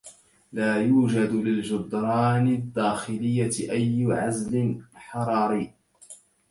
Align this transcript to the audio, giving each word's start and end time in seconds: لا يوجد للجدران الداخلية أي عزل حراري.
لا 0.51 0.75
يوجد 0.81 1.31
للجدران 1.31 2.47
الداخلية 2.47 3.71
أي 3.71 4.05
عزل 4.09 4.81
حراري. 4.95 5.73